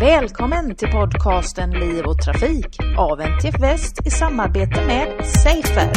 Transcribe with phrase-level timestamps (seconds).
[0.00, 5.90] Välkommen till podcasten Liv och Trafik av NTF Väst i samarbete med Safer.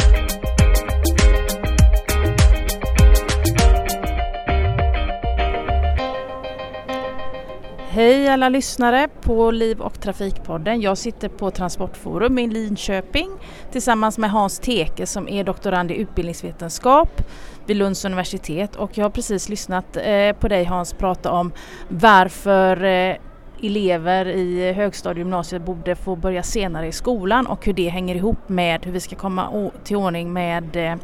[7.88, 10.80] Hej alla lyssnare på Liv och Trafikpodden.
[10.80, 13.30] Jag sitter på Transportforum i Linköping
[13.72, 17.22] tillsammans med Hans Teke som är doktorand i utbildningsvetenskap
[17.66, 21.52] vid Lunds universitet och jag har precis lyssnat eh, på dig Hans prata om
[21.88, 23.16] varför eh,
[23.62, 28.14] elever i högstadie och gymnasiet borde få börja senare i skolan och hur det hänger
[28.14, 30.94] ihop med hur vi ska komma till ordning med eh,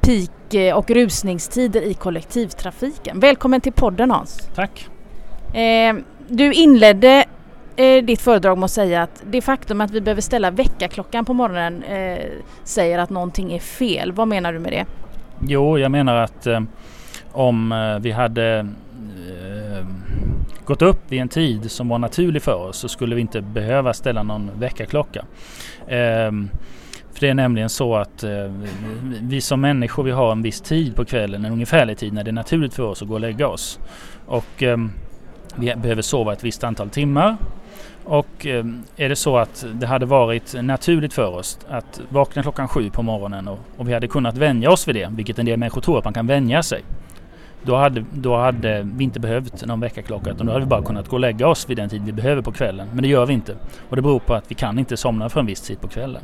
[0.00, 3.20] peak och rusningstider i kollektivtrafiken.
[3.20, 4.48] Välkommen till podden Hans!
[4.54, 4.88] Tack!
[5.54, 5.94] Eh,
[6.28, 7.24] du inledde
[7.76, 11.32] eh, ditt föredrag med att säga att det faktum att vi behöver ställa väckarklockan på
[11.34, 12.18] morgonen eh,
[12.64, 14.12] säger att någonting är fel.
[14.12, 14.84] Vad menar du med det?
[15.46, 16.60] Jo, jag menar att eh,
[17.32, 18.64] om eh, vi hade eh,
[20.64, 23.92] gått upp vid en tid som var naturlig för oss så skulle vi inte behöva
[23.92, 25.24] ställa någon väckarklocka.
[25.88, 26.50] Ehm,
[27.12, 28.52] för det är nämligen så att eh,
[29.20, 32.30] vi som människor vi har en viss tid på kvällen, en ungefärlig tid när det
[32.30, 33.80] är naturligt för oss att gå och lägga oss.
[34.26, 34.90] Och ehm,
[35.56, 37.36] vi behöver sova ett visst antal timmar.
[38.04, 38.64] Och eh,
[38.96, 43.02] är det så att det hade varit naturligt för oss att vakna klockan sju på
[43.02, 45.98] morgonen och, och vi hade kunnat vänja oss vid det, vilket en del människor tror
[45.98, 46.82] att man kan vänja sig.
[47.62, 51.08] Då hade, då hade vi inte behövt någon väckarklocka utan då hade vi bara kunnat
[51.08, 52.88] gå och lägga oss vid den tid vi behöver på kvällen.
[52.92, 53.56] Men det gör vi inte.
[53.88, 56.22] Och det beror på att vi kan inte somna för en viss tid på kvällen.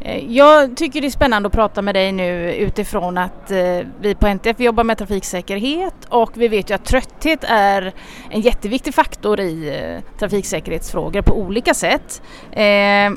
[0.00, 4.14] Eh, jag tycker det är spännande att prata med dig nu utifrån att eh, vi
[4.14, 7.92] på NTF jobbar med trafiksäkerhet och vi vet ju att trötthet är
[8.30, 12.22] en jätteviktig faktor i eh, trafiksäkerhetsfrågor på olika sätt.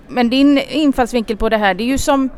[0.07, 2.29] Men din infallsvinkel på det här det är ju som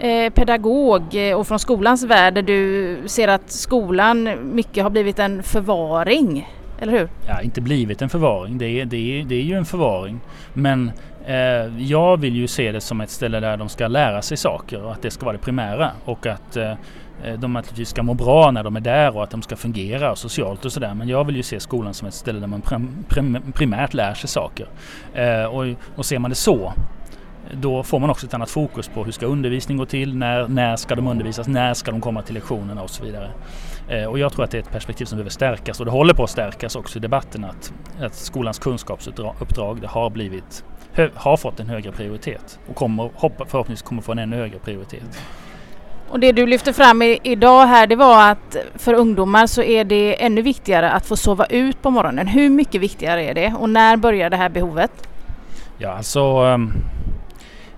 [0.00, 5.18] Eh, pedagog eh, och från skolans värld där du ser att skolan mycket har blivit
[5.18, 7.08] en förvaring, eller hur?
[7.26, 8.58] Ja, inte blivit en förvaring.
[8.58, 10.20] Det är, det är, det är ju en förvaring.
[10.52, 10.90] Men
[11.26, 14.82] Eh, jag vill ju se det som ett ställe där de ska lära sig saker
[14.82, 15.90] och att det ska vara det primära.
[16.04, 16.70] Och att eh,
[17.24, 20.16] eh de naturligtvis ska må bra när de är där och att de ska fungera
[20.16, 20.94] socialt och sådär.
[20.94, 24.14] Men jag vill ju se skolan som ett ställe där man prim, prim, primärt lär
[24.14, 24.66] sig saker.
[25.14, 26.72] Eh, och, och ser man det så
[27.52, 30.76] då får man också ett annat fokus på hur ska undervisning gå till, när, när
[30.76, 33.30] ska de undervisas, när ska de komma till lektionerna och så vidare.
[33.88, 36.14] Eh, och jag tror att det är ett perspektiv som behöver stärkas och det håller
[36.14, 40.64] på att stärkas också i debatten att, att skolans kunskapsuppdrag det har blivit
[41.14, 43.10] har fått en högre prioritet och kommer,
[43.46, 45.22] förhoppningsvis kommer få en ännu högre prioritet.
[46.08, 49.84] Och det du lyfter fram i, idag här det var att för ungdomar så är
[49.84, 52.26] det ännu viktigare att få sova ut på morgonen.
[52.26, 55.08] Hur mycket viktigare är det och när börjar det här behovet?
[55.78, 56.72] Ja alltså ehm,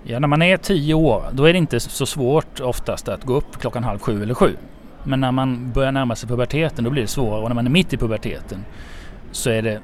[0.03, 3.33] ja, när man är tio år då är det inte så svårt oftast att gå
[3.33, 4.55] upp klockan halv sju eller sju.
[5.03, 7.71] Men när man börjar närma sig puberteten då blir det svårare och när man är
[7.71, 8.65] mitt i puberteten
[9.31, 9.81] så är det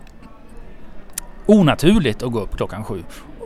[1.46, 3.04] onaturligt att gå upp klockan sju.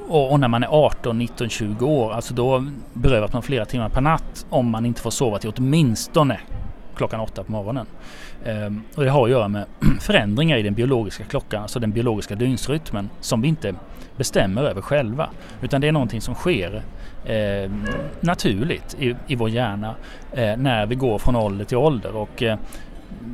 [0.09, 3.89] Och, och, när man är 18, 19, 20 år, alltså då berövas man flera timmar
[3.89, 6.39] per natt om man inte får sova till åtminstone
[6.99, 7.85] klockan åtta på morgonen.
[8.45, 9.65] Ehm, och det har att göra med
[9.99, 13.73] förändringar i den biologiska klockan, alltså den biologiska dygnsrytmen som vi inte
[14.17, 15.29] bestämmer över själva.
[15.61, 16.81] Utan det är någonting som sker
[17.25, 17.71] eh,
[18.21, 19.95] naturligt i, i vår hjärna
[20.31, 22.15] eh, när vi går från ålder till ålder.
[22.15, 22.57] Och, eh,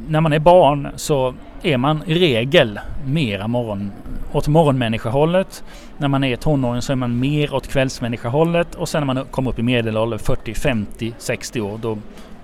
[0.07, 3.91] när man är barn så är man i regel mera morgon,
[4.31, 5.63] åt morgonmänniskahållet.
[5.97, 9.51] När man är tonåring så är man mer åt kvällsmänniskahållet och sen när man kommer
[9.51, 11.97] upp i medelålder 40, 50, 60 år då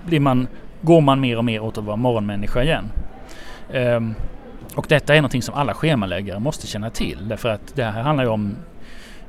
[0.06, 0.46] blir man,
[0.82, 2.92] går man mer och mer åt att vara morgonmänniska igen.
[3.74, 4.14] Um,
[4.74, 8.24] och detta är någonting som alla schemaläggare måste känna till därför att det här handlar
[8.24, 8.56] ju om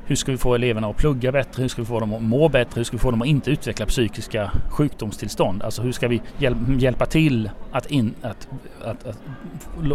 [0.06, 1.62] hur ska vi få eleverna att plugga bättre?
[1.62, 2.78] Hur ska vi få dem att må bättre?
[2.78, 5.62] Hur ska vi få dem att inte utveckla psykiska sjukdomstillstånd?
[5.62, 8.48] Alltså hur ska vi hjäl hjälpa till att, in, att,
[8.84, 9.18] att, att,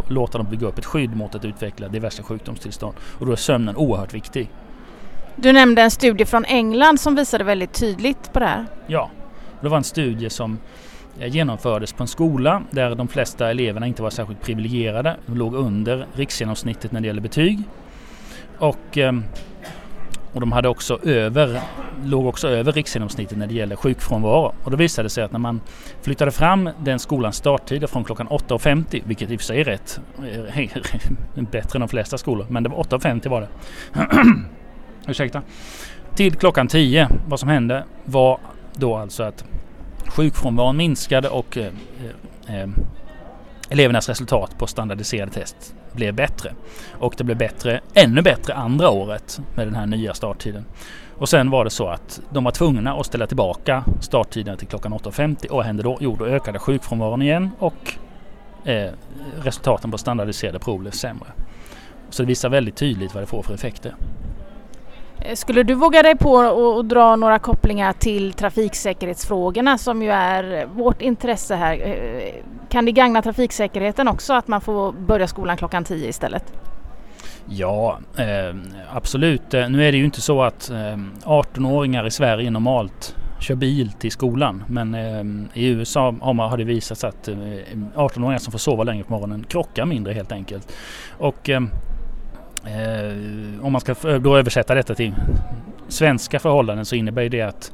[0.07, 2.95] låta dem bygga upp ett skydd mot att utveckla diverse sjukdomstillstånd?
[3.19, 4.49] Och då är sömnen oerhört viktig.
[5.35, 8.65] Du nämnde en studie från England som visade väldigt tydligt på det här.
[8.87, 9.09] Ja,
[9.61, 10.57] det var en studie som
[11.19, 15.18] Eh, genomfördes på en skola där de flesta eleverna inte var särskilt privilegierade.
[15.25, 17.60] De låg under riksgenomsnittet när det gäller betyg.
[18.57, 19.13] Och eh,
[20.33, 21.62] och de hade också över,
[22.04, 24.54] låg också över riksgenomsnittet när det gäller sjukfrånvaro.
[24.63, 25.62] Och då visade det sig att när man
[26.01, 30.00] flyttade fram den skolans starttider från klockan 8.50, vilket i och för sig är rätt,
[30.56, 30.68] eh,
[31.51, 33.48] bättre än de flesta skolor, men det var 8.50 var det.
[35.07, 35.42] Ursäkta.
[36.15, 38.39] Till klockan 10, vad som hände var
[38.74, 39.45] då alltså att
[40.09, 41.71] sjukfrånvaron minskade och eh,
[42.47, 42.69] eh, eh,
[43.69, 46.53] elevernas resultat på standardiserade test blev bättre.
[46.91, 50.65] Och det blev bättre, ännu bättre andra året med den här nya starttiden.
[51.17, 54.94] Och sen var det så att de var tvungna att ställa tillbaka starttiden till klockan
[54.94, 55.97] 8.50 och vad hände då?
[56.01, 57.97] Jo, då ökade sjukfrånvaron igen och
[58.65, 58.91] eh,
[59.44, 61.27] resultaten på standardiserade prov blev sämre.
[62.09, 63.95] Så det visar väldigt tydligt vad det får för effekter.
[65.21, 70.66] Eh, skulle du våga dig på att dra några kopplingar till trafiksäkerhetsfrågorna som ju är
[70.66, 71.74] vårt intresse här?
[71.74, 72.33] Eh,
[72.69, 76.54] kan det gagna trafiksäkerheten också att man får börja skolan klockan 10 istället?
[77.45, 78.56] Ja, eh,
[78.94, 79.54] absolut.
[79.54, 80.75] Eh, nu är det ju inte så att eh,
[81.24, 84.63] 18-åringar i Sverige normalt kör bil till skolan.
[84.68, 87.27] Men eh, i USA har, man, har det visat sig att
[87.95, 90.74] 18-åringar som får sova längre på morgonen krockar mindre helt enkelt.
[91.18, 91.62] Och Eh,
[92.65, 95.13] Eh, om man ska då översätta detta till
[95.88, 97.71] svenska förhållanden så innebär det att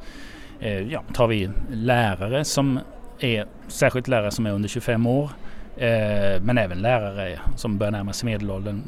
[0.60, 2.80] eh, ja, tar vi lärare som
[3.20, 5.30] är, särskilt lärare som är under 25 år
[5.78, 8.82] eh, men även lärare som börjar närma sig medelåldern,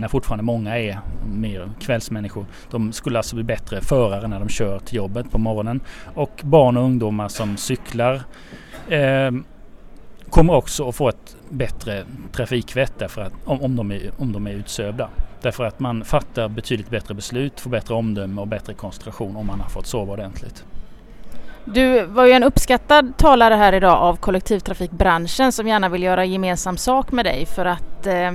[0.00, 2.46] när fortfarande många är mer kvällsmänniskor.
[2.70, 5.80] De skulle alltså bli bättre förare när de kör till jobbet på morgonen.
[6.14, 8.20] Och barn och ungdomar som cyklar
[8.88, 9.30] eh,
[10.30, 14.46] kommer också att få ett bättre trafikvett därför att, om, om, de är, om de
[14.46, 15.08] är utsövda.
[15.44, 19.60] Därför att man fattar betydligt bättre beslut, får bättre omdöme och bättre koncentration om man
[19.60, 20.64] har fått sova ordentligt.
[21.64, 26.76] Du var ju en uppskattad talare här idag av kollektivtrafikbranschen som gärna vill göra gemensam
[26.76, 28.32] sak med dig för att eh,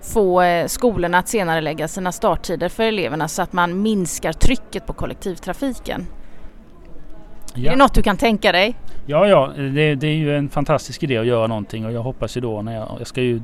[0.00, 4.86] få eh, skolorna att senare lägga sina starttider för eleverna så att man minskar trycket
[4.86, 6.06] på kollektivtrafiken.
[7.54, 7.66] Ja.
[7.66, 8.76] Är det något du kan tänka dig?
[9.06, 12.36] Ja, ja, det, det, är ju en fantastisk idé att göra någonting och jag hoppas
[12.36, 13.42] ju då när jag, jag ska ju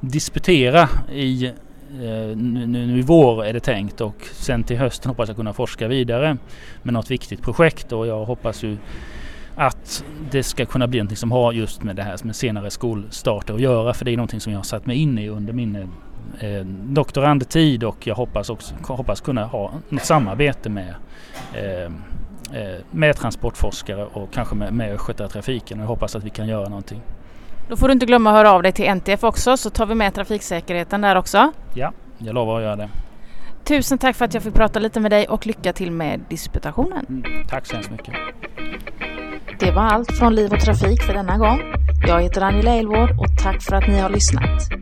[0.00, 1.52] disputera i
[1.94, 5.52] Eh, nu, nu i vår är det tänkt och sen till hösten hoppas jag kunna
[5.52, 6.36] forska vidare
[6.82, 8.76] med något viktigt projekt och jag hoppas ju
[9.54, 13.54] att det ska kunna bli någonting som har just med det här med senare skolstarter
[13.54, 15.76] att göra för det är någonting som jag har satt mig in i under min
[16.40, 20.94] eh, doktorandtid och jag hoppas också hoppas kunna ha något samarbete med
[21.54, 21.84] eh,
[22.60, 26.68] eh med transportforskare och kanske med, med Östgötatrafiken och jag hoppas att vi kan göra
[26.68, 27.00] någonting.
[27.70, 29.94] Då får du inte glömma att höra av dig till NTF också så tar vi
[29.94, 31.52] med trafiksäkerheten där också.
[31.74, 32.88] Ja, jag lovar att göra det.
[33.64, 37.06] Tusen tack för att jag fick prata lite med dig och lycka till med disputationen.
[37.08, 38.14] Mm, tack så hemskt mycket.
[39.60, 41.62] Det var allt från Liv och Trafik för denna gång.
[42.06, 44.79] Jag heter Angela Elvård och tack för att ni har lyssnat.